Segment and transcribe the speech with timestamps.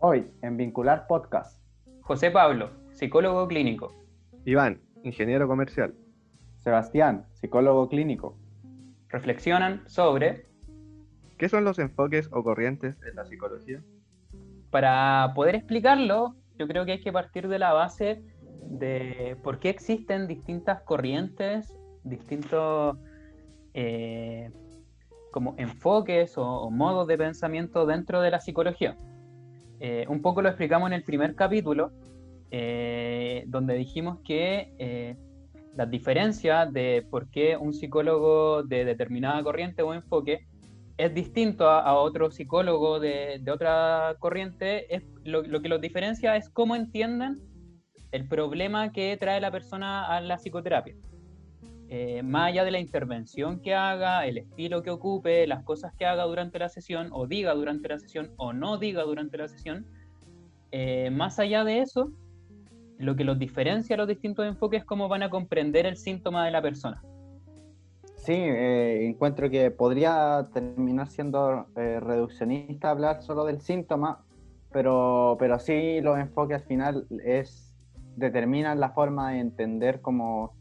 [0.00, 1.60] Hoy, en Vincular Podcast,
[2.02, 3.92] José Pablo, psicólogo clínico.
[4.44, 5.92] Iván, ingeniero comercial.
[6.58, 8.36] Sebastián, psicólogo clínico.
[9.08, 10.46] Reflexionan sobre
[11.36, 13.82] ¿Qué son los enfoques o corrientes en la psicología?
[14.70, 18.22] Para poder explicarlo, yo creo que hay que partir de la base
[18.70, 22.96] de por qué existen distintas corrientes, distintos
[23.74, 24.52] eh,
[25.32, 28.96] como enfoques o, modos de pensamiento dentro de la psicología.
[29.80, 31.92] Eh, un poco lo explicamos en el primer capítulo,
[32.50, 35.16] eh, donde dijimos que
[35.74, 40.46] las diferencias de por qué un psicólogo de determinada corriente o enfoque
[40.98, 46.74] es distinto a, otro psicólogo de, otra corriente, es, lo, que los diferencia es cómo
[46.74, 47.38] entienden
[48.10, 50.96] el problema que trae la persona a la psicoterapia.
[51.90, 56.04] Eh, más allá de la intervención que haga, el estilo que ocupe, las cosas que
[56.04, 59.86] haga durante la sesión, o diga durante la sesión, o no diga durante la sesión,
[60.70, 62.12] eh, más allá de eso,
[62.98, 66.44] lo que los diferencia a los distintos enfoques es cómo van a comprender el síntoma
[66.44, 67.02] de la persona.
[68.16, 74.26] Sí, eh, encuentro que podría terminar siendo reduccionista hablar solo del síntoma,
[74.70, 77.74] pero, pero sí los enfoques al final es,
[78.16, 80.57] determinan la forma de entender como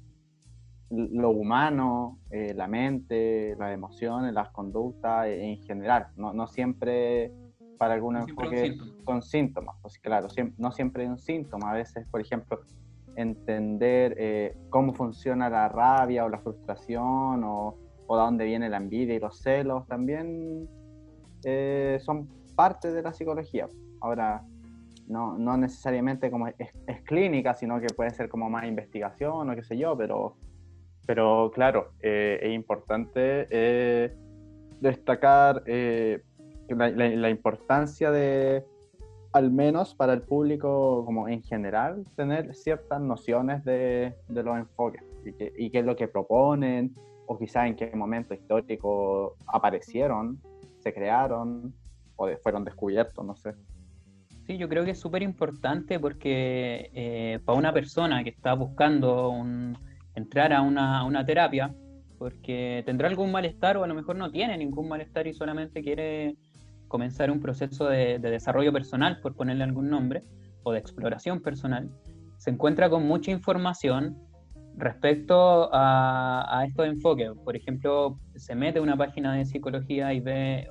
[0.89, 6.07] lo humano, eh, la mente, las emociones, las conductas en general.
[6.15, 7.31] No, no siempre
[7.77, 9.75] para algunos enfoques son síntomas.
[9.81, 11.71] Pues claro, no siempre hay un síntoma.
[11.71, 12.61] A veces, por ejemplo,
[13.15, 18.77] entender eh, cómo funciona la rabia o la frustración o, o, de dónde viene la
[18.77, 20.67] envidia y los celos también
[21.43, 23.67] eh, son parte de la psicología.
[24.01, 24.43] Ahora,
[25.07, 26.55] no, no necesariamente como es,
[27.05, 30.35] clínica, sino que puede ser como más investigación o qué sé yo, pero,
[31.07, 34.13] pero claro, eh, es importante
[34.79, 38.63] destacar la, la importancia de
[39.33, 45.03] al menos para el público como en general, tener ciertas nociones de, de los enfoques
[45.25, 50.39] y, qué es lo que proponen, o quizás en qué momento histórico aparecieron,
[50.79, 51.73] se crearon
[52.15, 53.53] o fueron descubiertos, no sé.
[54.45, 59.29] Sí, yo creo que es súper importante porque eh, para una persona que está buscando
[60.17, 61.73] entrar a una, una terapia,
[62.17, 66.35] porque tendrá algún malestar o a lo mejor no tiene ningún malestar y solamente quiere
[66.87, 70.23] comenzar un proceso de, desarrollo personal, por ponerle algún nombre,
[70.63, 71.89] o de exploración personal,
[72.37, 74.17] se encuentra con mucha información
[74.75, 77.31] respecto a, estos enfoques.
[77.43, 80.67] Por ejemplo, se mete a una página de psicología y ve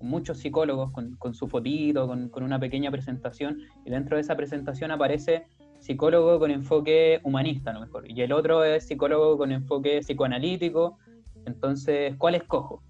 [0.00, 4.90] muchos psicólogos con, su fotito, con, con, una pequeña presentación, y dentro de esa presentación
[4.90, 5.46] aparece
[5.86, 10.98] psicólogo con enfoque humanista, a lo mejor, y el otro es psicólogo con enfoque psicoanalítico.
[11.46, 12.82] Entonces, ¿cuál escojo?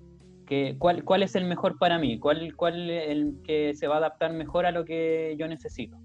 [0.79, 2.19] cuál, ¿Cuál es el mejor para mí?
[2.19, 5.99] ¿Cuál, ¿Cuál es el que se va a adaptar mejor a lo que yo necesito?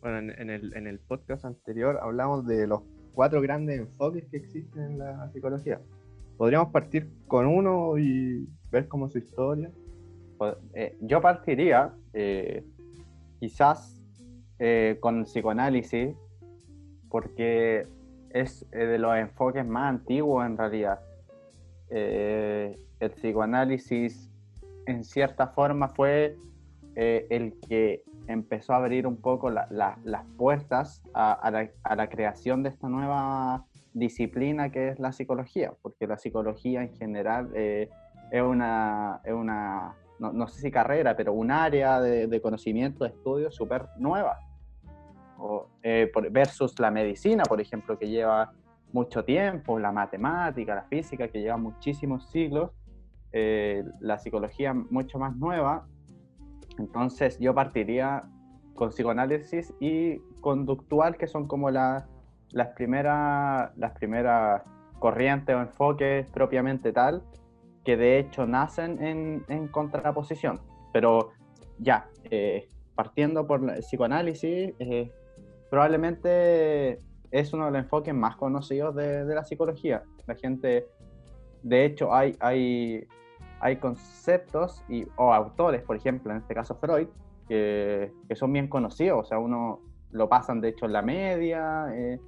[0.00, 2.80] Bueno, en, el, en el podcast anterior hablamos de los
[3.12, 5.80] cuatro grandes enfoques que existen en la psicología.
[6.38, 9.70] ¿Podríamos partir con uno y ver cómo su historia?
[10.38, 12.64] Pues, eh, yo partiría eh,
[13.38, 13.99] quizás
[14.60, 16.14] eh, con psicoanálisis,
[17.08, 17.88] porque
[18.30, 21.00] es de los enfoques más antiguos en realidad.
[21.88, 24.30] El psicoanálisis
[24.86, 26.36] en cierta forma fue
[26.96, 32.88] eh, el que empezó a abrir un poco las puertas a, la, creación de esta
[32.88, 37.88] nueva disciplina que es la psicología, porque la psicología en general eh,
[38.30, 43.86] es una, una no, sé si carrera, pero un área de, conocimiento, de estudio súper
[43.98, 44.38] nueva,
[45.82, 48.52] eh, versus la medicina, por ejemplo, que lleva
[48.92, 52.70] mucho tiempo, la matemática, la física, que lleva muchísimos siglos,
[53.32, 55.86] eh, la psicología mucho más nueva.
[56.78, 58.24] Entonces yo partiría
[58.74, 62.04] con psicoanálisis y conductual, que son como las
[62.74, 64.62] primeras las primeras
[64.98, 67.22] corrientes o enfoques propiamente tal,
[67.84, 70.60] que de hecho nacen en, contraposición.
[70.92, 71.30] Pero
[71.78, 75.10] ya, eh, partiendo por el psicoanálisis, eh,
[75.70, 76.98] probablemente
[77.30, 80.02] es uno de los enfoques más conocidos de, la psicología.
[80.26, 80.86] La gente,
[81.62, 83.06] de hecho, hay, hay
[83.60, 87.08] hay conceptos y, o autores, por ejemplo, en este caso Freud,
[87.46, 89.80] que, que son bien conocidos, o sea, uno
[90.10, 92.18] lo pasan de hecho en la media, eh,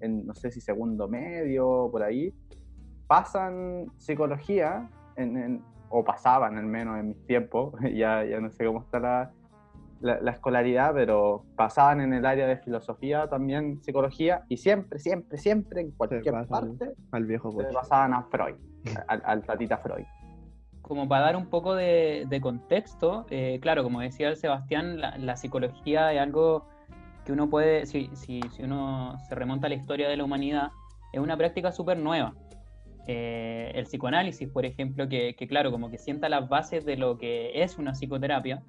[0.00, 2.34] en no sé si segundo medio, por ahí,
[3.06, 8.82] pasan psicología, en, o pasaban al menos en mis tiempos, ya, ya no sé cómo
[8.82, 9.32] está la,
[10.02, 15.80] la, escolaridad, pero pasaban en el área de filosofía también psicología y siempre, siempre, siempre,
[15.80, 18.56] en cualquier parte, al viejo pasaban a Freud,
[19.06, 20.04] al, al tatita Freud
[20.82, 26.12] como para dar un poco de, contexto, eh, claro, como decía el Sebastián, la, psicología
[26.12, 26.68] es algo
[27.24, 30.68] que uno puede, si, si, si, uno se remonta a la historia de la humanidad,
[31.12, 32.34] es una práctica súper nueva.
[33.06, 37.62] Eh, el psicoanálisis, por ejemplo, que, claro, como que sienta las bases de lo que
[37.62, 38.62] es una psicoterapia,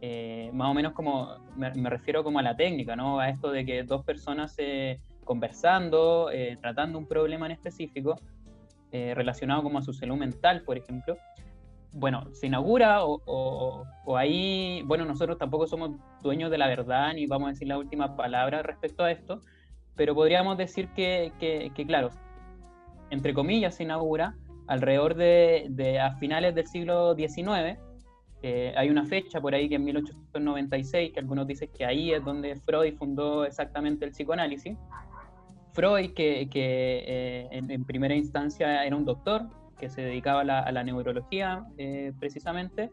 [0.00, 3.18] eh, más o menos como, me, refiero como a la técnica, ¿no?
[3.20, 4.56] A esto de que dos personas
[5.24, 6.30] conversando,
[6.60, 8.16] tratando un problema en específico,
[8.90, 11.18] eh, relacionado como a su salud mental, por ejemplo,
[11.92, 13.84] bueno, se inaugura o,
[14.16, 15.90] ahí, bueno, nosotros tampoco somos
[16.22, 19.42] dueños de la verdad ni vamos a decir la última palabra respecto a esto,
[19.94, 22.08] pero podríamos decir que, que, claro,
[23.10, 24.36] entre comillas, se inaugura
[24.68, 27.78] alrededor de, a finales del siglo XIX.
[28.42, 32.24] Eh, hay una fecha por ahí que en 1896, que algunos dicen que ahí es
[32.24, 34.76] donde Freud fundó exactamente el psicoanálisis.
[35.78, 39.46] Freud, que, eh, en, primera instancia era un doctor
[39.78, 42.90] que se dedicaba a la, neurología eh, precisamente,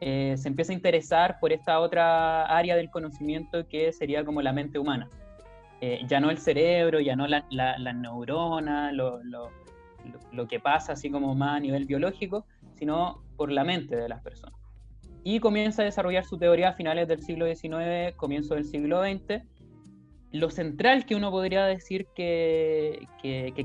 [0.00, 4.52] eh, se empieza a interesar por esta otra área del conocimiento que sería como la
[4.52, 5.08] mente humana.
[6.06, 9.22] ya no el cerebro, ya no la, la, neurona, lo,
[10.32, 12.44] lo, que pasa así como más a nivel biológico,
[12.74, 14.57] sino por la mente de las personas.
[15.24, 19.42] Y comienza a desarrollar su teoría a finales del siglo XIX, comienzo del siglo XX,
[20.32, 23.06] lo central que uno podría decir que,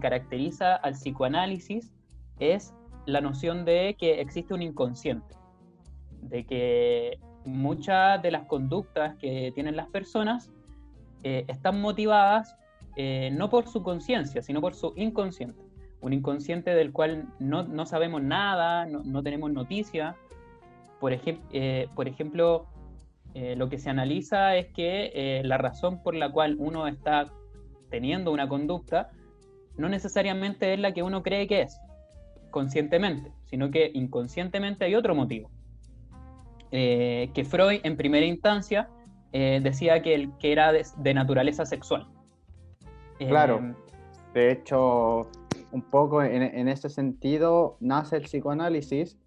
[0.01, 1.91] caracteriza al psicoanálisis
[2.39, 2.73] es
[3.05, 5.35] la noción de que existe un inconsciente,
[6.21, 10.49] de que muchas de las conductas que tienen las personas
[11.23, 12.55] eh, están motivadas
[12.95, 15.61] eh, no por su conciencia, sino por su inconsciente.
[16.01, 20.15] Un inconsciente del cual no, sabemos nada, no, tenemos noticia.
[21.03, 22.65] Por, eh, por ejemplo,
[23.33, 27.25] eh, lo que se analiza es que eh, la razón por la cual uno está
[27.89, 29.11] teniendo una conducta
[29.75, 31.77] no necesariamente es la que uno cree que es,
[32.51, 35.51] conscientemente, sino que inconscientemente hay otro motivo.
[36.71, 38.87] Que Freud en primera instancia
[39.33, 42.07] decía que era de, naturaleza sexual.
[43.17, 43.75] Claro,
[44.33, 45.29] de hecho,
[45.73, 49.17] un poco en, en, ese sentido nace el psicoanálisis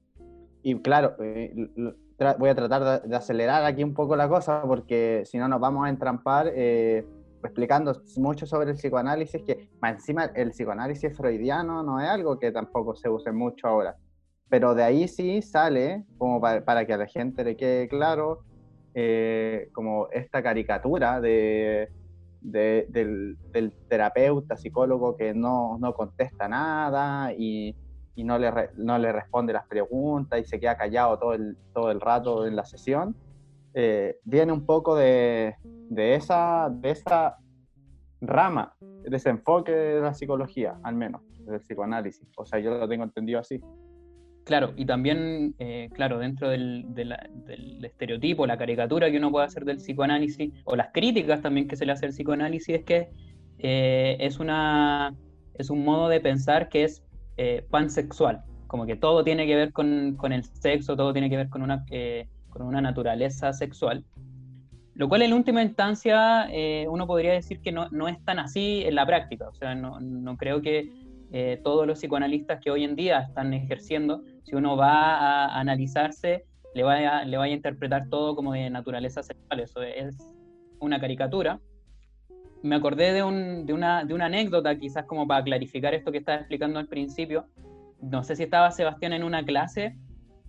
[0.67, 5.47] y claro, voy a tratar de, acelerar aquí un poco la cosa porque si no
[5.47, 7.07] nos vamos a entrampar eh,
[7.45, 12.51] explicando mucho sobre el psicoanálisis, que más encima el psicoanálisis freudiano no es algo que
[12.51, 13.95] tampoco se use mucho ahora.
[14.49, 18.41] Pero de ahí sí sale, como para, que a la gente le quede claro,
[18.93, 21.93] eh, como esta caricatura de,
[22.41, 27.77] del, del, terapeuta, psicólogo que no, no contesta nada y,
[28.17, 31.91] y no le, no le responde las preguntas y se queda callado todo el, todo
[31.91, 33.15] el rato en la sesión,
[33.75, 37.37] eh, viene un poco de, de, esa, de esa
[38.23, 42.27] rama, de ese enfoque de la psicología, al menos, del psicoanálisis.
[42.39, 43.61] O sea, yo lo tengo entendido así.
[44.45, 47.13] Claro, y también, eh, claro, dentro del, del,
[47.85, 51.85] estereotipo, la caricatura que uno puede hacer del psicoanálisis, o las críticas también que se
[51.85, 53.11] le hace al psicoanálisis, es que
[53.59, 55.15] eh, es, una,
[55.55, 57.03] es un modo de pensar que es
[57.37, 61.49] eh, pansexual, como que todo tiene que ver con, el sexo, todo tiene que ver
[61.49, 64.05] con una, eh, con una naturaleza sexual.
[64.95, 68.83] Lo cual en última instancia eh, uno podría decir que no, no, es tan así
[68.85, 69.47] en la práctica.
[69.49, 70.91] O sea, no, no creo que
[71.33, 76.45] eh, todos los psicoanalistas que hoy en día están ejerciendo, si uno va a analizarse,
[76.75, 79.61] le vaya, le vaya a interpretar todo como de naturaleza sexual.
[79.61, 80.17] Eso es
[80.79, 81.61] una caricatura
[82.67, 87.47] me acordé de, una, anécdota, quizás como para clarificar esto que estaba explicando al principio.
[88.01, 89.97] No sé si estaba Sebastián en una clase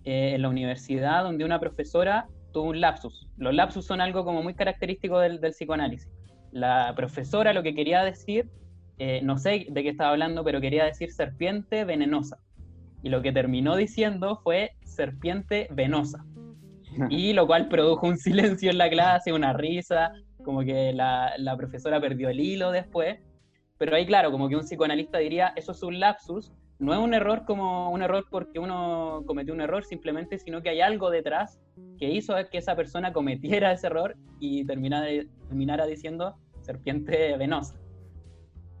[0.04, 3.28] eh, en la universidad donde una profesora tuvo un lapsus.
[3.36, 6.10] Los lapsus son algo como muy característico del, psicoanálisis.
[6.52, 8.48] La profesora lo que quería decir,
[8.98, 12.38] eh, no sé de qué estaba hablando, pero quería decir serpiente venenosa.
[13.02, 16.24] Y lo que terminó diciendo fue serpiente venosa.
[17.10, 20.10] Y lo cual produjo un silencio en la clase, una risa,
[20.44, 23.18] como que la, la, profesora perdió el hilo después,
[23.76, 27.12] pero ahí claro, como que un psicoanalista diría, eso es un lapsus, no es un
[27.12, 31.60] error como un error porque uno cometió un error simplemente, sino que hay algo detrás
[31.98, 35.06] que hizo que esa persona cometiera ese error y terminara,
[35.48, 37.74] terminara diciendo serpiente venosa.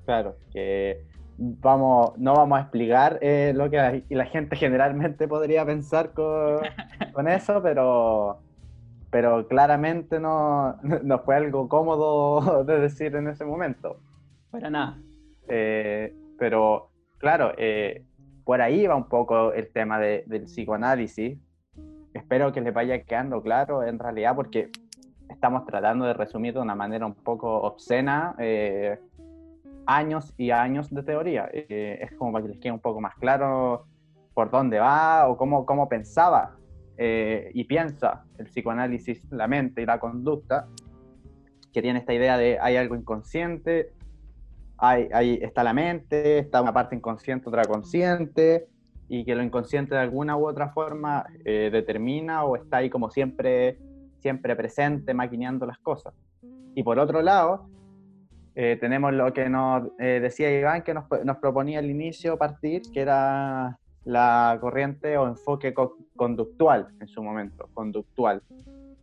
[0.04, 1.04] Claro, que
[1.38, 6.60] vamos, no vamos a explicar eh, lo que la, gente generalmente podría pensar con,
[7.12, 8.40] con eso, pero
[9.10, 14.00] pero claramente no, no fue algo cómodo de decir en ese momento.
[14.50, 14.98] Para nada.
[15.48, 18.04] Eh, pero claro, eh,
[18.44, 21.38] por ahí va un poco el tema de, del psicoanálisis.
[22.14, 24.70] Espero que les vaya quedando claro en realidad porque
[25.28, 28.98] estamos tratando de resumir de una manera un poco obscena eh,
[29.86, 31.48] años y años de teoría.
[31.52, 33.86] es como para que les quede un poco más claro
[34.34, 36.57] por dónde va o cómo, cómo pensaba
[37.00, 40.66] eh, y piensa el psicoanálisis, la mente y la conducta,
[41.72, 43.92] que tiene esta idea de hay algo inconsciente,
[44.78, 48.66] hay, hay, está la mente, está una parte inconsciente, otra consciente,
[49.08, 53.10] y que lo inconsciente de alguna u otra forma eh, determina o está ahí como
[53.10, 53.78] siempre,
[54.18, 56.14] siempre presente, maquineando las cosas.
[56.74, 57.68] Y por otro lado,
[58.56, 63.00] eh, tenemos lo que nos decía Iván, que nos, nos, proponía al inicio partir, que
[63.00, 65.74] era la corriente o enfoque
[66.16, 68.42] conductual en su momento, conductual.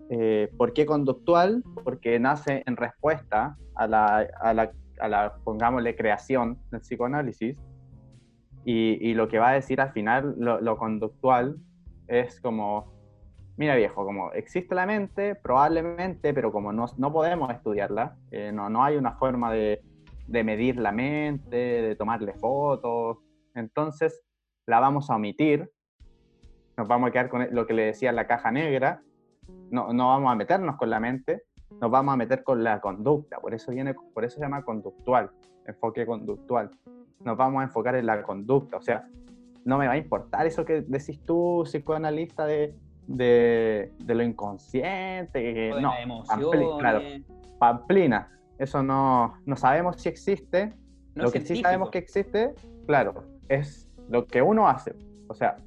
[0.10, 1.64] Eh, ¿Por qué conductual?
[1.84, 7.58] Porque nace en respuesta a la, a la, a la pongámosle, creación del psicoanálisis.
[8.68, 11.58] Y, lo que va a decir al final, lo, lo, conductual,
[12.08, 12.92] es como,
[13.58, 18.68] mira viejo, como existe la mente, probablemente, pero como no, no podemos estudiarla, eh, no,
[18.72, 19.84] no hay una forma de,
[20.26, 23.20] de medir la mente, de tomarle fotos,
[23.54, 24.24] entonces
[24.66, 25.72] la vamos a omitir,
[26.78, 29.02] nos vamos a quedar con lo que le decía la caja negra,
[29.70, 31.44] no, no vamos a meternos con la mente,
[31.82, 35.32] nos vamos a meter con la conducta, por eso, viene, por eso se llama conductual,
[35.66, 36.72] enfoque conductual.
[37.24, 39.08] Nos vamos a enfocar en la conducta, o sea,
[39.64, 42.76] no me va a importar eso que decís tú, psicoanalista, de,
[43.08, 45.92] de, de lo inconsciente, que, no,
[46.28, 47.02] pamplina, claro,
[47.60, 50.74] pamplina, eso no, no sabemos si existe,
[51.16, 52.54] no lo que sí sabemos que existe,
[52.86, 54.96] claro, es lo que uno hace.
[55.28, 55.58] O sea,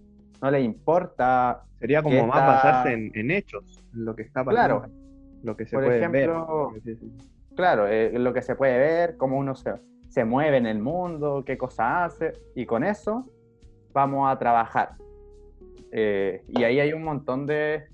[0.41, 1.63] no le importa.
[1.79, 4.81] Sería como más basarse en, hechos, en lo que está pasando.
[4.81, 4.95] Claro.
[5.43, 6.99] Lo que se puede ejemplo, ver.
[7.55, 9.75] Claro, eh, lo que se puede ver, cómo uno se,
[10.09, 12.33] se mueve en el mundo, qué cosa hace.
[12.55, 13.27] Y con eso
[13.93, 14.97] vamos a trabajar.
[15.93, 17.87] Eh, y ahí hay un montón de,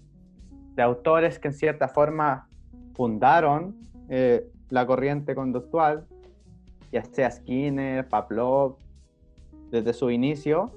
[0.74, 2.48] de, autores que en cierta forma
[2.94, 3.76] fundaron
[4.08, 6.06] eh, la corriente conductual,
[6.90, 8.76] ya sea Skinner, Pavlov,
[9.74, 10.70] desde su inicio,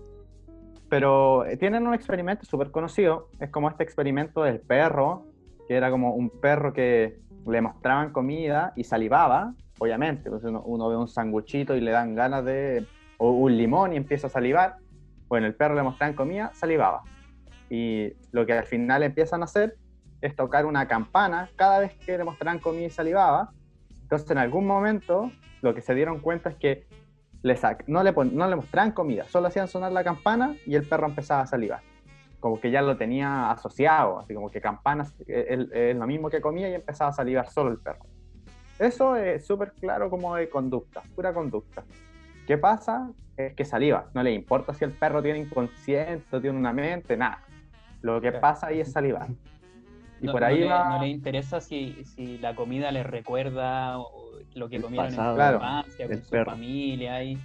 [0.89, 5.25] pero eh, tienen un experimento súper conocido, es como este experimento del perro,
[5.67, 10.97] que era como un perro que le mostraban comida y salivaba, obviamente, pues uno, ve
[10.97, 12.87] un sanguchito y le dan ganas de,
[13.17, 14.77] o un limón y empieza a salivar,
[15.27, 17.03] bueno, el perro le mostraban comida, salivaba.
[17.69, 19.75] Y lo que al final empiezan a hacer
[20.21, 23.51] es tocar una campana cada vez que le mostraban comida y salivaba.
[24.01, 26.87] Entonces en algún momento lo que se dieron cuenta es que
[27.87, 31.41] no, le no le mostraban comida, solo hacían sonar la campana y el perro empezaba
[31.41, 31.81] a salivar.
[32.39, 36.69] Como que ya lo tenía asociado, así como que campanas es, lo mismo que comía
[36.69, 38.05] y empezaba a salivar solo el perro.
[38.79, 41.83] Eso es súper claro como de conducta, pura conducta.
[42.45, 43.09] ¿Qué pasa?
[43.35, 44.09] Es que saliva.
[44.13, 47.43] No le importa si el perro tiene inconsciente tiene una mente, nada.
[48.01, 49.27] Lo que pasa ahí es salivar.
[50.19, 53.99] Y por ahí no, le, no le interesa si, si, la comida le recuerda
[54.57, 57.23] lo que comieron en su infancia, con su familia.
[57.23, 57.37] Y...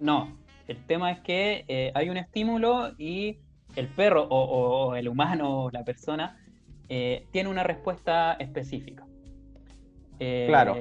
[0.00, 3.38] No, el tema es que eh, hay un estímulo y
[3.76, 6.38] el perro o, el humano o la persona
[6.88, 9.04] eh, tiene una respuesta específica.
[10.20, 10.76] Eh, claro.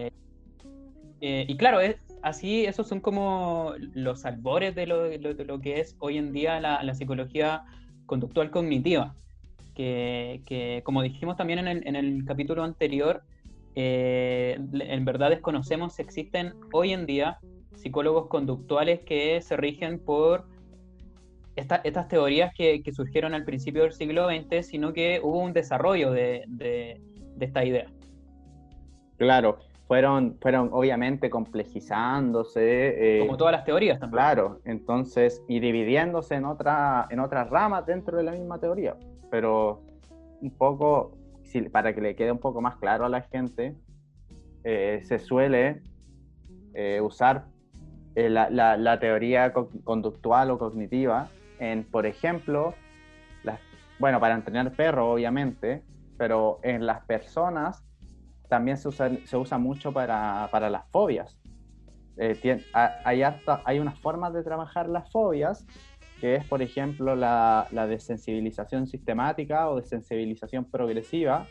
[1.19, 5.95] y claro, es, así, esos son como los albores de lo, de lo que es
[5.99, 7.63] hoy en día la, la psicología
[8.05, 9.15] conductual cognitiva.
[9.75, 13.23] Que, que, como dijimos también en el, en el capítulo anterior,
[13.75, 17.39] eh, en verdad desconocemos si existen hoy en día
[17.75, 20.45] psicólogos conductuales que se rigen por
[21.55, 26.99] estas teorías que, surgieron al principio del siglo XX, sino que hubo un desarrollo de,
[27.39, 27.85] esta idea.
[29.17, 33.17] Claro, fueron, fueron obviamente complejizándose.
[33.17, 34.17] Eh, Como todas las teorías también.
[34.17, 38.95] Claro, entonces, y dividiéndose en, otra, en otras ramas dentro de la misma teoría.
[39.29, 39.81] Pero
[40.41, 41.11] un poco
[41.72, 43.75] para que le quede un poco más claro a la gente,
[44.63, 45.81] eh, se suele
[46.74, 47.45] eh, usar
[48.15, 51.29] eh, la, teoría conductual o cognitiva
[51.60, 52.74] en, por ejemplo,
[54.00, 55.83] bueno, para entrenar perros, obviamente,
[56.17, 57.86] pero en las personas
[58.50, 61.39] también se usa, se usa mucho para, las fobias.
[62.74, 63.24] hay,
[63.65, 65.65] hay unas formas de trabajar las fobias
[66.23, 71.47] que es, por ejemplo, la, la desensibilización sistemática o desensibilización progresiva.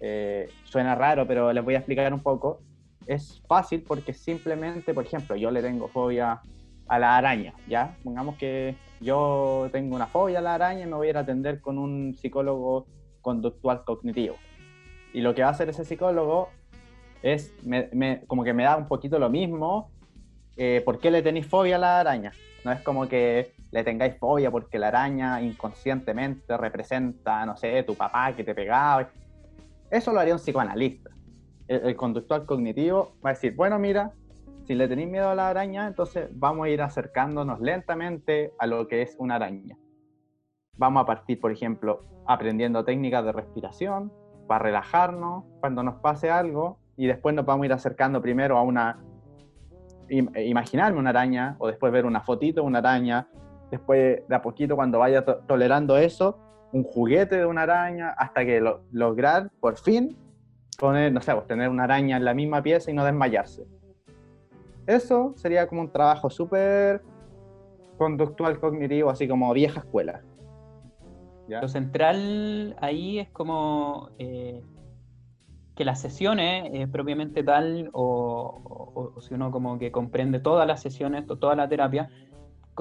[0.00, 2.62] Eh, suena raro, pero les voy a explicar un poco.
[3.06, 6.40] Es fácil porque simplemente, por ejemplo, yo le tengo fobia
[6.86, 7.98] a la araña, ¿ya?
[8.02, 11.20] Pongamos que yo tengo una fobia a la araña y me voy a ir a
[11.20, 12.86] atender con un psicólogo
[13.20, 14.36] conductual cognitivo.
[15.12, 16.48] Y lo que va a hacer ese psicólogo
[17.22, 19.90] es, me, como que me da un poquito lo mismo,
[20.56, 22.32] eh, ¿por qué le tenéis fobia a la araña?
[22.64, 27.94] No es como que le tengáis fobia porque la araña inconscientemente representa, no sé, tu
[27.94, 29.08] papá que te pegaba.
[29.90, 31.10] Eso lo haría un psicoanalista.
[31.66, 34.12] El, conductual cognitivo va a decir, bueno, mira,
[34.66, 38.88] si le tenéis miedo a la araña, entonces vamos a ir acercándonos lentamente a lo
[38.88, 39.76] que es una araña.
[40.78, 44.12] vamos a partir, por ejemplo, aprendiendo técnicas de respiración
[44.46, 48.62] para relajarnos cuando nos pase algo y después nos vamos a ir acercando primero a
[48.62, 48.98] una,
[50.10, 53.28] imaginarme una araña o después ver una fotito de una araña,
[53.70, 56.38] después de a poquito cuando vaya tolerando eso,
[56.72, 58.62] un juguete de una araña, hasta que
[58.92, 60.16] lograr por fin
[60.78, 63.66] poner, no sé, pues, tener una araña en la misma pieza y no desmayarse.
[64.86, 67.02] Eso sería como un trabajo súper
[67.98, 70.22] conductual cognitivo, así como vieja escuela.
[71.48, 74.62] Lo central ahí es como eh,
[75.78, 81.24] que las sesiones, eh, propiamente tal, o, si uno como que comprende todas las sesiones,
[81.24, 82.10] toda la terapia,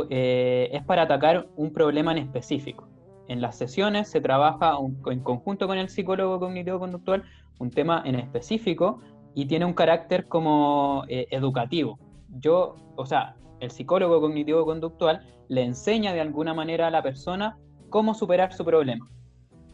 [0.10, 2.88] eh, es para atacar un problema en específico.
[3.28, 4.78] En las sesiones se trabaja
[5.12, 7.24] en conjunto con el psicólogo cognitivo-conductual
[7.60, 9.00] un tema en específico
[9.36, 12.00] y tiene un carácter como educativo.
[12.40, 18.16] Yo, o sea, el psicólogo cognitivo-conductual le enseña de alguna manera a la persona cómo
[18.16, 19.08] superar su problema.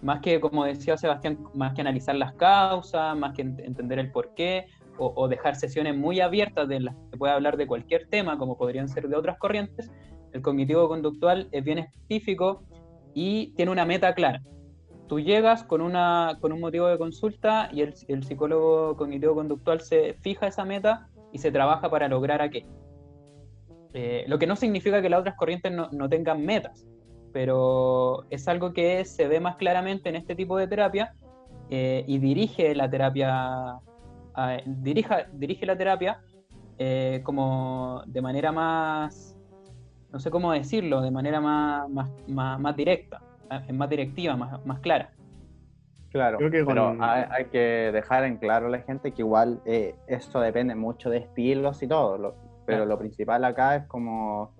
[0.03, 4.67] Más que, como decía Sebastián, más que analizar las causas, más que entender el porqué,
[4.98, 8.38] o, o dejar sesiones muy abiertas de las que se puede hablar de cualquier tema,
[8.38, 9.89] como podrían ser de otras corrientes,
[10.33, 12.63] el cognitivo conductual es bien específico
[13.13, 14.41] y tiene una meta clara.
[15.07, 19.81] Tú llegas con, una, con un motivo de consulta y el, el psicólogo cognitivo conductual
[19.81, 22.72] se fija esa meta y se trabaja para lograr aquello.
[23.93, 26.88] Eh, lo que no significa que las otras corrientes no, no tengan metas,
[27.34, 31.13] pero es algo que se ve más claramente en este tipo de terapia
[31.70, 33.80] eh, y dirige la terapia,
[34.66, 36.22] dirija, dirige la terapia
[36.78, 39.36] eh, como de manera más,
[40.12, 44.80] no sé cómo decirlo, de manera más, más, más, directa, eh, más directiva, más, más
[44.80, 45.10] clara.
[46.10, 51.10] Claro, pero hay, que dejar en claro a la gente que igual esto depende mucho
[51.10, 52.36] de estilos y todo,
[52.68, 54.54] pero lo principal acá es como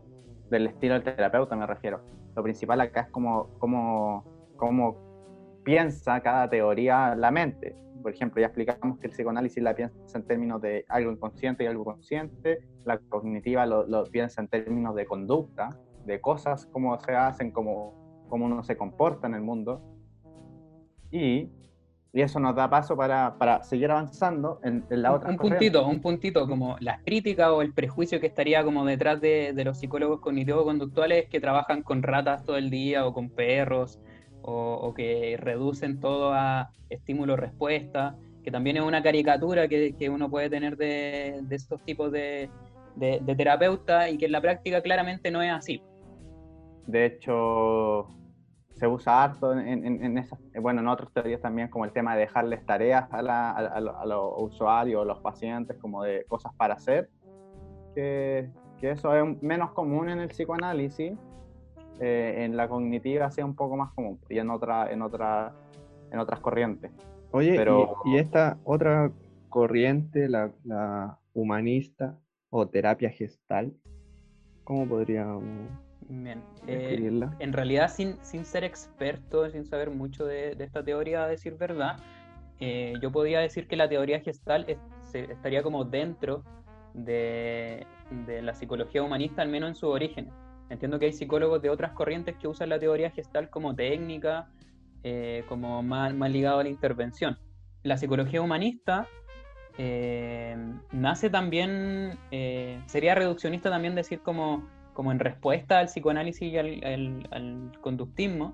[0.50, 2.02] del estilo del terapeuta, me refiero
[2.36, 4.26] lo principal acá es cómo, cómo,
[4.58, 7.76] cómo piensa cada teoría la mente.
[8.02, 11.68] Por ejemplo, ya explicamos que el psicoanálisis la piensa en términos de algo inconsciente y
[11.68, 15.70] algo consciente, la cognitiva lo, lo piensa en términos de conducta,
[16.06, 19.82] de cosas, cómo se hacen, cómo, cómo uno se comporta en el mundo.
[21.12, 21.50] Y
[22.16, 25.32] y eso nos da paso para, para seguir avanzando en, la otra.
[25.32, 29.52] Un puntito, un puntito, como las críticas o el prejuicio que estaría como detrás de,
[29.54, 34.00] de los psicólogos cognitivo-conductuales que trabajan con ratas todo el día o con perros
[34.44, 40.30] o, o que reducen todo a estímulo-respuesta, que también es una caricatura que, que uno
[40.30, 42.48] puede tener de, de estos tipos de,
[42.96, 45.82] de, de terapeuta y que en la práctica claramente no es así.
[46.86, 48.08] De hecho,
[48.74, 52.22] se usa harto en, en, esas, bueno, en otras teorías también, como el tema de
[52.22, 57.10] dejarles tareas a, la, a, los usuarios o los pacientes, como de cosas para hacer,
[57.94, 61.14] que, que eso es menos común en el psicoanálisis,
[62.00, 65.54] eh, en la cognitiva sí un poco más común, y en, otra, en, otra,
[66.12, 66.92] en otras corrientes.
[67.32, 69.12] Oye, Pero, y, esta otra
[69.50, 72.18] corriente, la, la humanista
[72.50, 73.74] o terapia gestal,
[74.64, 75.44] ¿cómo podríamos
[76.10, 76.42] Bien.
[76.68, 81.56] Eh, en realidad, sin, sin, ser experto, sin saber mucho de, esta teoría, a decir
[81.58, 81.98] verdad,
[82.60, 84.66] eh, yo podría decir que la teoría gestal
[85.14, 86.44] estaría como dentro
[86.94, 87.86] de,
[88.26, 90.30] de, la psicología humanista, al menos en su origen.
[90.70, 94.50] Entiendo que hay psicólogos de otras corrientes que usan la teoría gestal como técnica,
[95.04, 97.38] eh, como más, más ligado a la intervención.
[97.84, 99.08] La psicología humanista
[100.92, 102.20] nace también,
[102.86, 108.54] sería reduccionista también decir como como en respuesta al psicoanálisis y al, conductismo,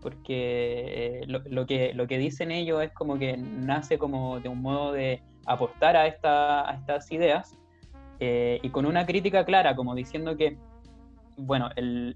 [0.00, 4.62] porque eh, lo, que, lo que dicen ellos es como que nace como de un
[4.62, 7.58] modo de aportar a, esta, a estas ideas
[8.18, 10.56] eh, y con una crítica clara, como diciendo que,
[11.36, 11.70] bueno,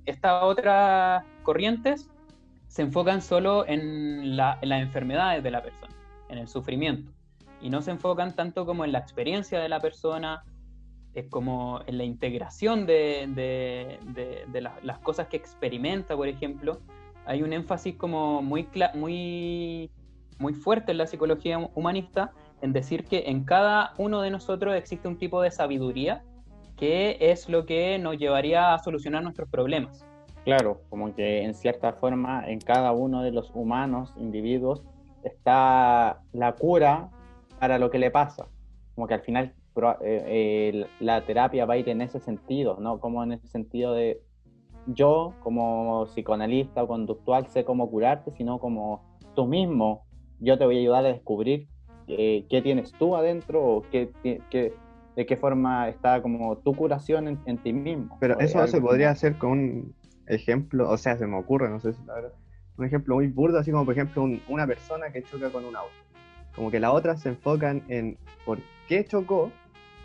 [0.05, 2.11] estas otras corrientes
[2.69, 5.95] se enfocan solo en, la, en las enfermedades de la persona,
[6.29, 7.11] en el sufrimiento,
[7.61, 10.45] y no se enfocan tanto como en la experiencia de la persona,
[11.15, 16.81] es como en la integración de, de, las cosas que experimenta, por ejemplo,
[17.27, 19.91] hay un énfasis como muy, muy,
[20.39, 25.09] muy fuerte en la psicología humanista en decir que en cada uno de nosotros existe
[25.09, 26.23] un tipo de sabiduría
[26.77, 30.05] que es lo que nos llevaría a solucionar nuestros problemas.
[30.45, 34.83] Claro, como que en cierta forma en cada uno de los humanos, individuos,
[35.23, 37.09] está la cura
[37.59, 38.47] para lo que le pasa.
[38.95, 39.55] Como que al final
[40.05, 43.01] eh, la terapia va a ir en ese sentido, ¿no?
[43.01, 44.21] Como en ese sentido de
[44.87, 49.03] yo como psicoanalista o conductual sé cómo curarte, sino como
[49.35, 50.05] tú mismo,
[50.39, 51.69] yo te voy a ayudar a descubrir
[52.07, 54.73] eh, qué tienes tú adentro o qué, qué,
[55.17, 58.19] de qué forma está como tu curación en, ti mismo.
[58.21, 59.95] Pero eso se podría hacer con
[60.27, 62.33] ejemplo, o sea, se me ocurre, no sé si la verdad,
[62.77, 65.77] un ejemplo muy burdo, así como por ejemplo un- una persona que choca con un
[65.77, 65.95] auto.
[66.55, 69.53] Como que las otras se enfocan en por qué chocó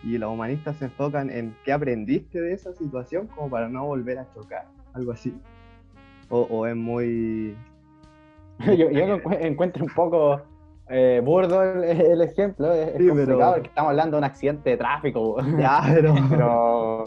[0.03, 4.19] y los humanistas se enfocan en qué aprendiste de esa situación como para no volver
[4.19, 5.33] a chocar, algo así.
[6.29, 7.57] O, o es muy...
[8.59, 10.41] yo, yo lo encuentro un poco
[10.89, 14.23] eh, burdo el, el ejemplo, es, es Sí, pero- complicado porque estamos hablando de un
[14.25, 15.37] accidente de tráfico.
[15.59, 16.13] Ya, pero...
[16.29, 17.03] pero,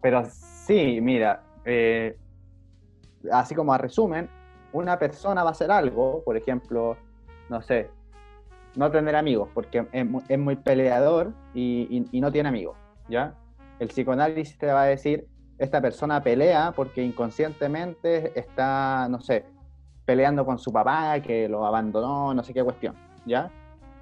[0.00, 2.16] pero sí, mira, eh,
[3.32, 4.28] así como a resumen,
[4.72, 6.96] una persona va a hacer algo, por ejemplo,
[7.48, 7.88] no sé,
[8.76, 12.76] no tener amigos, porque es, mu- es muy peleador y no tiene amigos,
[13.08, 13.34] ¿ya?
[13.78, 15.26] El psicoanálisis te va a decir,
[15.58, 19.46] esta persona pelea porque inconscientemente está, no sé,
[20.04, 23.50] peleando con su papá, que lo abandonó, no sé qué cuestión, ¿ya?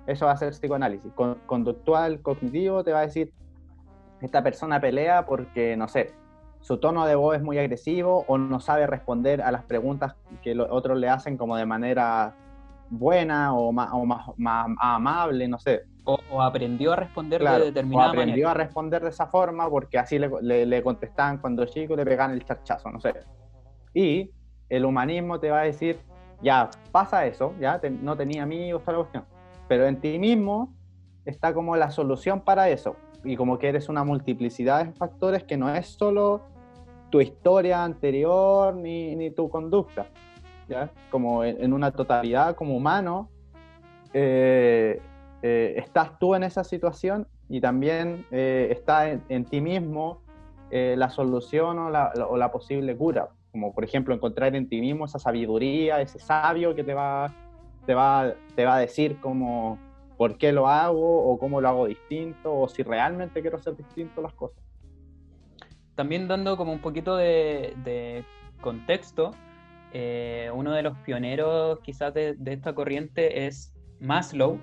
[0.06, 1.12] Eso va a ser psicoanálisis.
[1.14, 3.32] Con- conductual, cognitivo, te va a decir,
[4.20, 6.12] esta persona pelea porque, no sé,
[6.60, 10.54] su tono de voz es muy agresivo o no sabe responder a las preguntas que
[10.54, 12.34] los otros le hacen como de manera
[12.98, 15.82] buena o más, o más, más amable, no sé.
[16.04, 18.50] O, o aprendió a responder Claro, de o determinada aprendió manera.
[18.50, 22.32] a responder de esa forma porque así le, le- le contestaban cuando chico le pegaban
[22.32, 23.14] el charchazo, no sé.
[23.94, 24.30] Y
[24.68, 26.04] el humanismo te va a decir,
[26.40, 29.26] ya, pasa eso, ya, te- no tenía amigos, toda la cuestión.
[29.66, 30.74] Pero en ti mismo
[31.24, 32.98] está como la solución para eso.
[33.22, 36.42] Y como que eres una multiplicidad de factores que no es solo
[37.08, 40.10] tu historia anterior ni, ni tu conducta.
[40.68, 40.90] ¿Ya?
[41.10, 43.30] Como en, una totalidad, como humano,
[44.12, 45.00] eh,
[45.42, 50.22] eh, estás tú en esa situación y también eh, está en, en ti mismo
[50.70, 53.28] eh, la solución o la, o la posible cura.
[53.52, 57.32] Como por ejemplo encontrar en ti mismo esa sabiduría, ese sabio que te va,
[57.86, 59.78] te va, te va a decir como
[60.16, 64.22] por qué lo hago o cómo lo hago distinto o si realmente quiero hacer distinto
[64.22, 64.58] las cosas.
[65.94, 68.24] También dando como un poquito de, de
[68.60, 69.32] contexto,
[69.94, 74.58] eh, uno de los pioneros quizás de, de esta corriente es Maslow,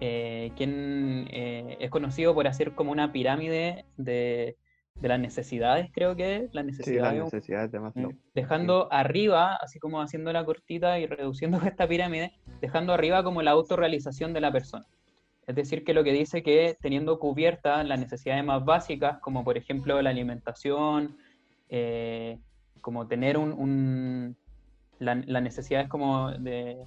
[0.00, 4.56] eh, quien eh, es conocido por hacer como una pirámide de,
[5.00, 8.12] de las necesidades, creo que es, las Sí, las necesidades, necesidades de Maslow.
[8.34, 13.52] dejando arriba, así como haciendo la cortita y reduciendo esta pirámide, dejando arriba como la
[13.52, 14.84] autorrealización de la persona.
[15.46, 19.56] Es decir, que lo que dice que teniendo cubiertas las necesidades más básicas, como por
[19.58, 21.16] ejemplo la alimentación,
[21.68, 22.38] eh,
[22.80, 24.36] como tener un, un-
[24.98, 26.84] la- las necesidades como de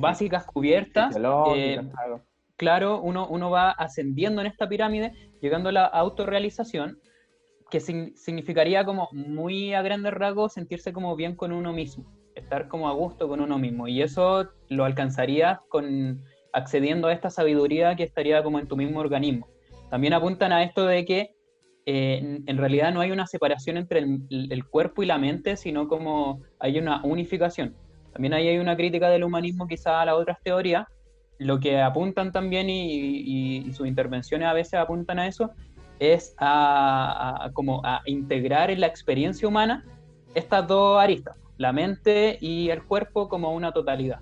[0.00, 1.14] básicas cubiertas,
[1.56, 2.24] eh, claro.
[2.56, 6.98] claro, uno, uno va ascendiendo en esta pirámide, llegando a la autorrealización,
[7.70, 12.04] que sin- significaría como muy a grandes rasgos sentirse como bien con uno mismo,
[12.34, 13.88] estar como a gusto con uno mismo.
[13.88, 19.00] Y eso lo alcanzarías con accediendo a esta sabiduría que estaría como en tu mismo
[19.00, 19.48] organismo.
[19.90, 21.35] También apuntan a esto de que
[21.86, 25.86] eh, en- realidad no hay una separación entre el, el cuerpo y la mente, sino
[25.88, 27.74] como hay una unificación.
[28.12, 30.84] También ahí hay una crítica del humanismo quizá a las otras teorías,
[31.38, 35.50] lo que apuntan también y, y- y sus intervenciones a veces apuntan a eso,
[36.00, 39.84] es a, a- como a integrar en la experiencia humana
[40.34, 44.18] estas dos aristas, la mente y el cuerpo como una totalidad.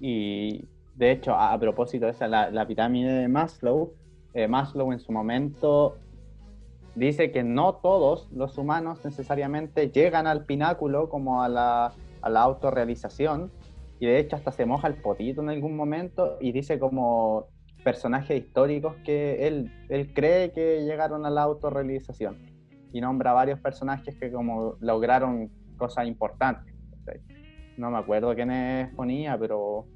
[0.00, 0.60] Y
[0.94, 3.92] de hecho, a, a propósito de esa, la, la pirámide de Maslow,
[4.34, 5.96] eh, Maslow en su momento
[6.94, 12.42] dice que no todos los humanos necesariamente llegan al pináculo como a la, a la
[12.42, 13.50] autorrealización,
[14.00, 17.46] y de hecho hasta se moja el potito en algún momento y dice como
[17.84, 22.36] personajes históricos que él, él cree que llegaron a la autorrealización
[22.92, 26.74] y nombra varios personajes que como lograron cosas importantes.
[27.76, 29.86] No me acuerdo quiénes ponía, pero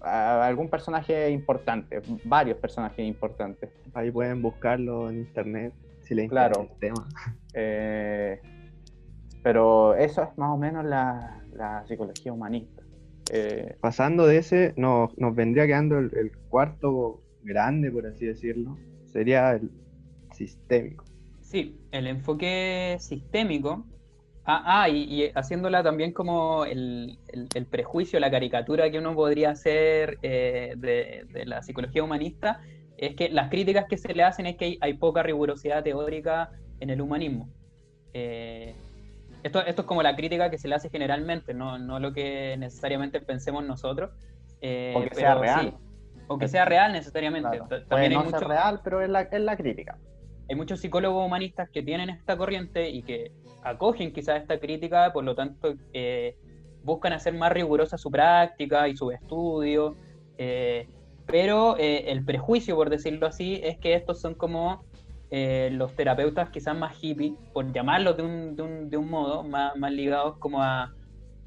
[0.00, 3.70] a- algún personaje importante, varios personajes importantes.
[3.94, 5.74] Ahí pueden buscarlo en internet
[6.08, 6.60] si Claro.
[6.62, 7.08] interesa el tema.
[7.60, 8.40] Eh,
[9.42, 12.82] pero eso es más o menos la, la psicología humanista.
[13.32, 18.76] Eh, Pasando de ese, nos, nos vendría quedando el, el cuarto grande, por así decirlo.
[19.06, 19.70] Sería el
[20.34, 21.04] sistémico.
[21.40, 23.84] Sí, el enfoque sistémico.
[24.44, 29.14] Ah, ah, y, y haciéndola también como el, el- el prejuicio, la caricatura que uno
[29.14, 32.60] podría hacer eh, de, de la psicología humanista,
[32.98, 36.50] es que las críticas que se le hacen es que hay, hay poca rigurosidad teórica
[36.80, 37.48] en el humanismo.
[38.12, 38.74] Eh,
[39.42, 42.56] esto, esto es como la crítica que se le hace generalmente, no, no lo que
[42.58, 44.10] necesariamente pensemos nosotros.
[44.60, 45.74] eh, O que pero sea sí, real.
[46.26, 47.48] o que sea real necesariamente.
[47.50, 49.98] claro, Ta- puede También hay no ser mucho- real, pero es la, es la crítica.
[50.50, 53.30] hay muchos psicólogos humanistas que tienen esta corriente y que
[53.62, 56.36] acogen quizás esta crítica, por lo tanto eh,
[56.82, 59.94] buscan hacer más rigurosa su práctica y su estudio,
[60.38, 60.88] eh,
[61.28, 64.84] pero eh, el prejuicio, por decirlo así, es que estos son como
[65.30, 69.42] eh, los terapeutas quizás más hippies, por llamarlos de un, de un, de un modo,
[69.42, 70.94] más, más, ligados como a,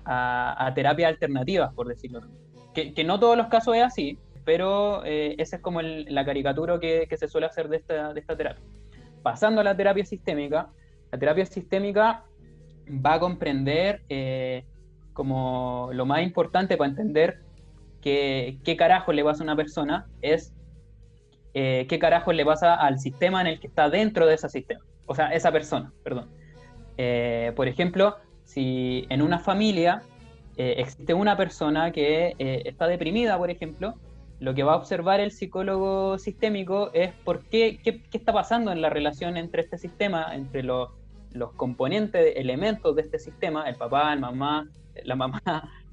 [0.06, 2.22] a, terapias alternativas, por decirlo.
[2.76, 6.80] Que, que, no todos los casos es así, pero eh, esa es como la caricatura
[6.80, 8.64] que, que, se suele hacer de esta, de esta terapia.
[9.24, 10.70] Pasando a la terapia sistémica,
[11.12, 12.24] la terapia sistémica
[12.88, 14.64] va a comprender eh,
[15.14, 17.40] como lo más importante para entender
[18.02, 20.54] que, qué carajo le pasa a una persona es
[21.54, 24.82] eh, qué carajo le pasa al sistema en el que está dentro de ese sistema,
[25.06, 26.30] o sea, esa persona, perdón.
[26.98, 30.02] Eh, por ejemplo, si en una familia
[30.58, 33.96] eh, existe una persona que está deprimida, por ejemplo,
[34.40, 38.72] lo que va a observar el psicólogo sistémico es por qué, qué, qué está pasando
[38.72, 40.90] en la relación entre este sistema, entre los,
[41.32, 44.68] los componentes, elementos de este sistema, el papá, el mamá,
[45.04, 45.42] la mamá,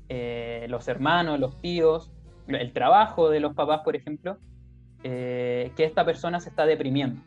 [0.08, 2.10] eh, los hermanos, los tíos,
[2.46, 4.38] el trabajo de los papás, por ejemplo,
[5.02, 7.20] eh, que esta persona se está deprimiendo.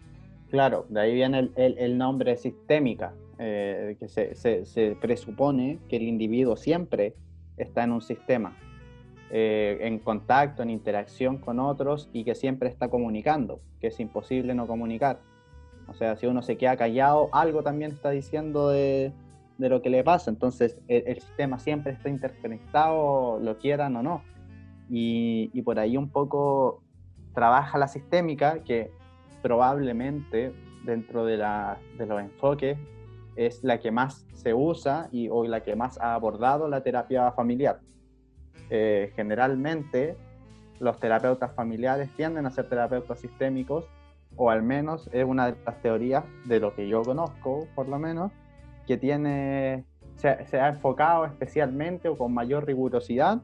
[0.49, 5.97] Claro, de ahí viene el, el, el nombre sistémica, eh, que se, se, presupone que
[5.97, 7.15] el individuo siempre
[7.57, 8.57] está en un sistema,
[9.33, 14.67] en contacto, en interacción con otros y que siempre está comunicando, que es imposible no
[14.67, 15.19] comunicar.
[15.87, 19.13] O sea, si uno se queda callado, algo también está diciendo de,
[19.57, 20.29] de lo que le pasa.
[20.29, 24.23] Entonces, el, sistema siempre está interconectado, lo quieran o no.
[24.89, 26.81] Y, y por ahí un poco
[27.33, 28.91] trabaja la sistémica, que
[29.41, 32.77] probablemente dentro de, la, de los enfoques
[33.35, 37.31] es la que más se usa y o la que más ha abordado la terapia
[37.31, 37.79] familiar.
[38.69, 40.15] Eh, generalmente
[40.79, 43.85] los terapeutas familiares tienden a ser terapeutas sistémicos
[44.35, 47.99] o al menos es una de las teorías de lo que yo conozco, por lo
[47.99, 48.31] menos,
[48.91, 49.85] que tiene,
[50.17, 53.41] se, se ha enfocado especialmente o con mayor rigurosidad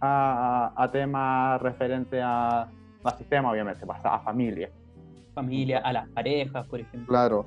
[0.00, 2.68] a, a temas referentes a,
[3.02, 4.70] a sistema, obviamente, pues, a familia.
[5.34, 7.08] Familia, a las parejas, por ejemplo.
[7.08, 7.46] Claro.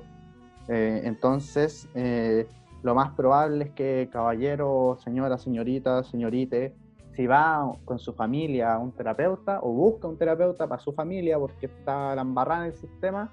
[0.68, 2.46] Eh, entonces, eh,
[2.82, 6.74] lo más probable es que caballero, señora, señorita, señorite,
[7.16, 11.38] si va con su familia a un terapeuta o busca un terapeuta para su familia
[11.38, 13.32] porque está la embarrada en el sistema,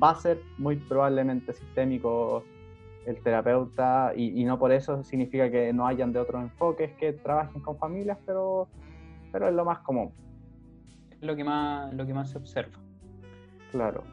[0.00, 2.44] va a ser muy probablemente sistémico
[3.06, 7.12] el terapeuta y, y, no por eso significa que no hayan de otros enfoques que
[7.12, 8.68] trabajen con familias, pero,
[9.32, 10.12] pero es lo más común.
[11.10, 12.78] Es lo que más, lo que más se observa.
[13.70, 14.04] Claro.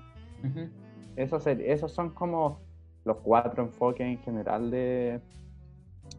[0.43, 0.69] Uh -huh.
[1.15, 2.59] Esos, esos son como
[3.05, 5.19] los cuatro enfoques en general de,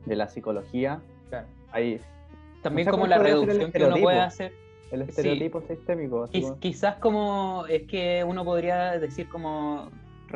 [0.07, 1.01] de la psicología.
[1.29, 1.47] Claro.
[1.71, 2.01] Ahí,
[2.63, 4.53] También no sé como la reducción que uno puede hacer.
[4.91, 5.69] El estereotipo sí.
[5.69, 6.27] sistémico.
[6.27, 9.89] Quiz, quizás como es que uno podría decir como...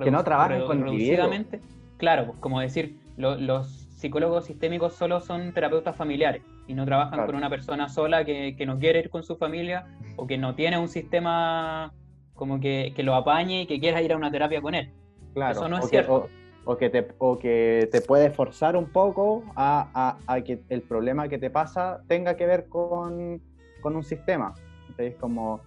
[0.03, 1.61] Que no trabajan con reducidamente.
[1.97, 7.15] Claro, pues como decir, lo, los psicólogos sistémicos solo son terapeutas familiares y no trabajan
[7.15, 7.27] claro.
[7.27, 10.55] con una persona sola que, que no quiere ir con su familia o que no
[10.55, 11.93] tiene un sistema
[12.35, 14.93] como que, que, lo apañe y que quieras ir a una terapia con él.
[15.33, 15.53] Claro.
[15.53, 16.27] Eso no es o cierto.
[16.27, 16.29] Que,
[16.67, 20.61] o, o, que te, o que te puede forzar un poco a, a, a, que
[20.69, 23.41] el problema que te pasa tenga que ver con,
[23.81, 24.55] con un sistema.
[24.89, 25.61] Entonces, como,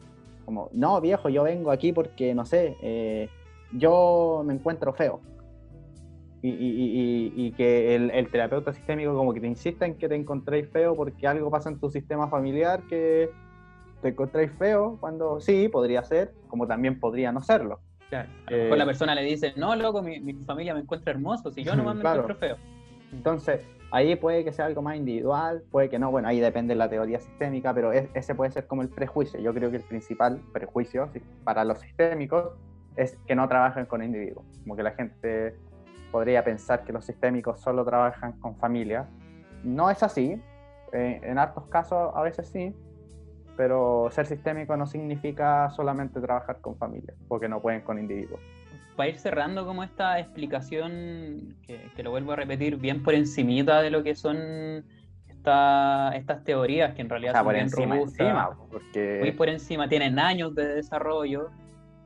[0.45, 3.29] como, no, viejo, yo vengo aquí porque, no sé, eh,
[3.71, 5.21] yo me encuentro feo.
[6.41, 10.07] Y, y, y, y que el, el, terapeuta sistémico como que te insista en que
[10.07, 13.29] te encontréis feo porque algo pasa en tu sistema familiar que
[14.01, 17.81] te encontráis feo cuando sí, podría ser, como también podría no serlo.
[18.09, 18.29] Claro.
[18.47, 21.11] A lo mejor eh, la persona le dice, no, loco, mi, mi, familia me encuentra
[21.11, 22.21] hermoso, si yo nomás me claro.
[22.21, 22.57] encuentro feo.
[23.11, 26.77] Entonces, ahí puede que sea algo más individual, puede que no, bueno, ahí depende de
[26.77, 29.39] la teoría sistémica, pero es, ese puede ser como el prejuicio.
[29.39, 31.09] Yo creo que el principal prejuicio
[31.43, 32.53] para los sistémicos
[32.95, 34.45] es que no trabajen con individuos.
[34.63, 35.55] Como que la gente
[36.11, 39.07] podría pensar que los sistémicos solo trabajan con familias.
[39.63, 40.41] No es así,
[40.93, 42.73] eh, en hartos casos a veces sí,
[43.57, 48.39] pero ser sistémico no significa solamente trabajar con familias, porque no pueden con individuos.
[48.95, 53.81] Para ir cerrando como esta explicación, que, que lo vuelvo a repetir, bien por encimita
[53.81, 54.85] de lo que son
[55.27, 59.17] esta, estas teorías, que en realidad o sea, son por bien encima, robustas, encima, porque...
[59.21, 61.49] muy por encima, tienen años de desarrollo,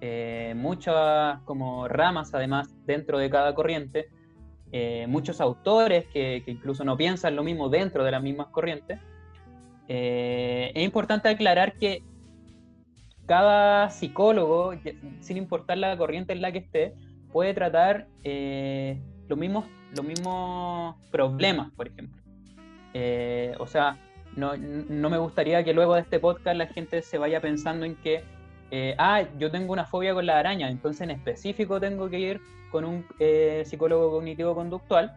[0.06, 4.10] eh, muchas como ramas además dentro de cada corriente,
[4.74, 9.00] eh, muchos autores que, incluso no piensan lo mismo dentro de las mismas corrientes.
[9.88, 12.04] Eh, es importante aclarar que
[13.28, 14.74] cada psicólogo,
[15.22, 16.96] sin importar la corriente en la que esté,
[17.32, 19.64] puede tratar eh, los, mismos,
[19.96, 22.22] los mismos problemas, por ejemplo.
[23.58, 23.98] O sea,
[24.36, 27.96] no, no, me gustaría que luego de este podcast la gente se vaya pensando en
[27.96, 28.26] que,
[28.72, 32.42] eh, ah, yo tengo una fobia con la araña, entonces en específico tengo que ir
[32.72, 35.16] con un eh, psicólogo cognitivo-conductual,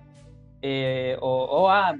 [0.63, 1.95] eh, o, ah,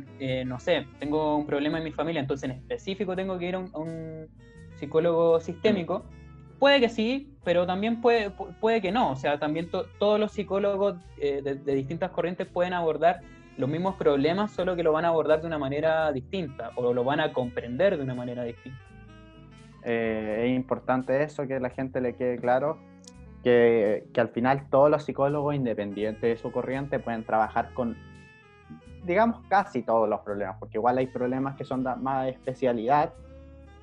[0.47, 3.59] no sé, tengo un problema en mi familia, entonces en específico tengo que ir a
[3.59, 4.29] un,
[4.77, 6.05] psicólogo sistémico,
[6.59, 9.13] puede que sí, pero también puede, puede que no.
[9.13, 13.21] O sea, también todos los psicólogos eh, de, distintas corrientes pueden abordar
[13.57, 17.05] los mismos problemas, solo que lo van a abordar de una manera distinta o lo
[17.05, 18.79] van a comprender de una manera distinta.
[19.87, 22.77] Eh, es importante eso, que la gente le quede claro
[23.43, 27.97] que, que, al final todos los psicólogos, independientes de su corriente, pueden trabajar con,
[29.05, 33.15] digamos, casi todos los problemas, porque igual hay problemas que son más de especialidad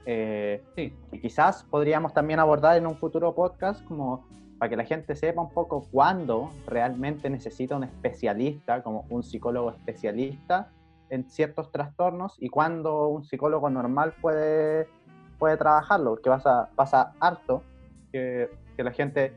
[0.06, 0.94] eh, sí.
[1.12, 5.42] Y quizás podríamos también abordar en un futuro podcast como para que la gente sepa
[5.42, 10.72] un poco cuándo realmente necesita un especialista, como un psicólogo especialista
[11.10, 14.88] en ciertos trastornos y cuándo un psicólogo normal puede,
[15.38, 17.64] puede trabajarlo, porque pasa, pasa harto
[18.12, 19.34] que, que la gente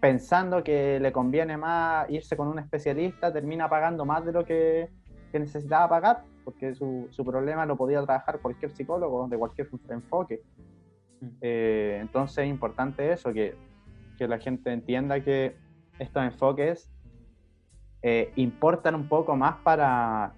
[0.00, 4.88] pensando que le conviene más irse con un especialista termina pagando más de lo que,
[5.32, 10.40] que necesitaba pagar porque su, su, problema lo podía trabajar cualquier psicólogo de cualquier enfoque.
[11.20, 11.26] Mm.
[11.42, 13.54] Eh, entonces es importante eso, que,
[14.16, 15.54] que, la gente entienda que
[15.98, 16.90] estos enfoques
[18.00, 20.32] eh, importan un poco más para,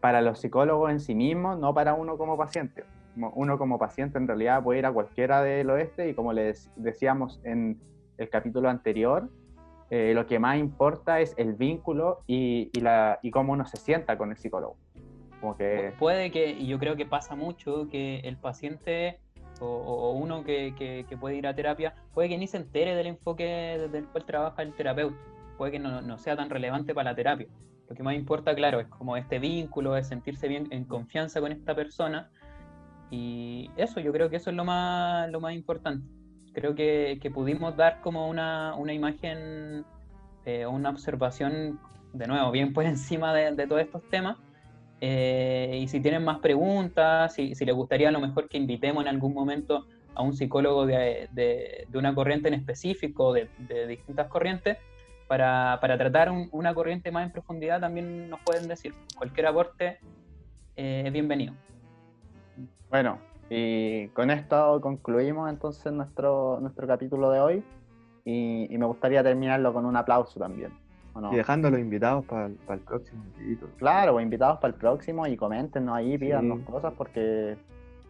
[0.00, 2.82] para los psicólogos en sí mismos, no para uno como paciente.
[3.16, 7.40] Uno como paciente en realidad puede ir a cualquiera del oeste y como les decíamos
[7.44, 7.78] en
[8.18, 9.28] el capítulo anterior,
[9.90, 13.76] eh, lo que más importa es el vínculo y, y, la, y cómo uno se
[13.76, 14.76] sienta con el psicólogo.
[15.98, 19.18] Puede que, y yo creo que pasa mucho, que el paciente
[19.60, 23.44] o, uno que, puede ir a terapia, puede que ni se entere del enfoque
[23.80, 25.16] desde el cual trabaja el terapeuta,
[25.58, 27.48] puede que no, sea tan relevante para la terapia.
[27.88, 31.52] Lo que más importa, claro, es como este vínculo, es sentirse bien en confianza con
[31.52, 32.30] esta persona.
[33.12, 36.04] Y eso, yo creo que eso es lo más, lo más importante.
[36.52, 39.84] Creo que, pudimos dar como una, imagen
[40.44, 41.78] eh, una observación,
[42.12, 44.36] de nuevo, bien por encima de todos estos temas,
[45.04, 49.02] eh, y si tienen más preguntas, si, si, les gustaría a lo mejor que invitemos
[49.02, 54.28] en algún momento a un psicólogo de, de, una corriente en específico, de, de distintas
[54.28, 54.78] corrientes,
[55.26, 58.94] para, para tratar una corriente más en profundidad, también nos pueden decir.
[59.16, 59.98] Cualquier aporte
[60.76, 61.54] eh, es bienvenido.
[62.90, 63.18] Bueno,
[63.50, 67.64] y con esto concluimos entonces nuestro, nuestro capítulo de hoy.
[68.24, 70.72] Y, y me gustaría terminarlo con un aplauso también.
[71.30, 73.22] Y dejando los invitados para el próximo.
[73.76, 77.56] Claro, pues, invitados para el próximo y coméntenos ahí, pídanos cosas porque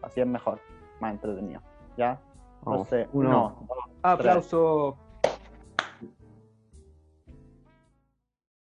[0.01, 0.59] así es mejor,
[1.01, 1.61] más entretenido.
[1.97, 2.19] ¿Ya?
[2.65, 3.67] No sé, uno.
[4.01, 4.97] Aplauso.